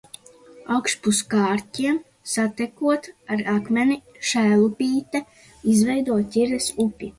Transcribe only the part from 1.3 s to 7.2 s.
Kārķiem, satekot ar Akmeni, Šēlupīte izveido Ķires upi.